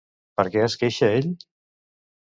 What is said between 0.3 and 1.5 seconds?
Per què es queixa ell?